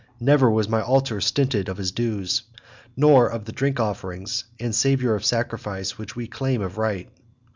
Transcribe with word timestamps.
Never 0.19 0.49
was 0.49 0.67
my 0.67 0.81
altar 0.81 1.21
stinted 1.21 1.69
of 1.69 1.79
its 1.79 1.91
dues, 1.91 2.41
nor 2.97 3.27
of 3.27 3.45
the 3.45 3.51
drink 3.51 3.79
offerings 3.79 4.45
and 4.59 4.73
savour 4.73 5.13
of 5.13 5.23
sacrifice 5.23 5.99
which 5.99 6.15
we 6.15 6.25
claim 6.25 6.63
of 6.63 6.79
right. 6.79 7.07